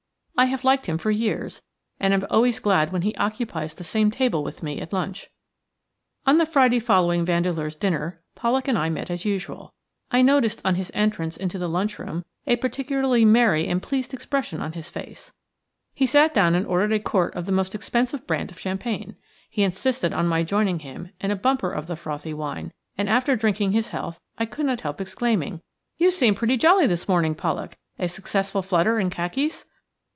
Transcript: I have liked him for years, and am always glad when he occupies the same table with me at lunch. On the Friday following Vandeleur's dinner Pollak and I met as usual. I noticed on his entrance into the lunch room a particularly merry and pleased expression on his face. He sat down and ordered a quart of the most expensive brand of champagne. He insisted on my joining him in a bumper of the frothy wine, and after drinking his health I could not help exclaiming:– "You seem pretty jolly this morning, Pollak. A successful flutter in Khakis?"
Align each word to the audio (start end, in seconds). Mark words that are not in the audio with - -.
I 0.37 0.45
have 0.45 0.63
liked 0.63 0.87
him 0.87 0.97
for 0.97 1.11
years, 1.11 1.61
and 1.99 2.15
am 2.15 2.25
always 2.31 2.57
glad 2.57 2.91
when 2.91 3.03
he 3.03 3.13
occupies 3.13 3.75
the 3.75 3.83
same 3.83 4.09
table 4.09 4.43
with 4.43 4.63
me 4.63 4.81
at 4.81 4.91
lunch. 4.91 5.29
On 6.25 6.39
the 6.39 6.47
Friday 6.47 6.79
following 6.79 7.23
Vandeleur's 7.23 7.75
dinner 7.75 8.23
Pollak 8.33 8.67
and 8.67 8.75
I 8.75 8.89
met 8.89 9.11
as 9.11 9.23
usual. 9.23 9.71
I 10.09 10.23
noticed 10.23 10.59
on 10.65 10.73
his 10.73 10.89
entrance 10.95 11.37
into 11.37 11.59
the 11.59 11.69
lunch 11.69 11.99
room 11.99 12.25
a 12.47 12.55
particularly 12.55 13.23
merry 13.23 13.67
and 13.67 13.83
pleased 13.83 14.15
expression 14.15 14.61
on 14.61 14.71
his 14.71 14.89
face. 14.89 15.31
He 15.93 16.07
sat 16.07 16.33
down 16.33 16.55
and 16.55 16.65
ordered 16.65 16.93
a 16.93 16.99
quart 16.99 17.35
of 17.35 17.45
the 17.45 17.51
most 17.51 17.75
expensive 17.75 18.25
brand 18.25 18.49
of 18.49 18.57
champagne. 18.59 19.17
He 19.47 19.61
insisted 19.61 20.11
on 20.11 20.25
my 20.27 20.41
joining 20.41 20.79
him 20.79 21.11
in 21.19 21.29
a 21.29 21.35
bumper 21.35 21.69
of 21.71 21.85
the 21.85 21.95
frothy 21.95 22.33
wine, 22.33 22.73
and 22.97 23.07
after 23.07 23.35
drinking 23.35 23.73
his 23.73 23.89
health 23.89 24.19
I 24.39 24.47
could 24.47 24.65
not 24.65 24.81
help 24.81 24.99
exclaiming:– 25.01 25.61
"You 25.99 26.09
seem 26.09 26.33
pretty 26.33 26.57
jolly 26.57 26.87
this 26.87 27.07
morning, 27.07 27.35
Pollak. 27.35 27.77
A 27.99 28.09
successful 28.09 28.63
flutter 28.63 28.99
in 28.99 29.11
Khakis?" 29.11 29.65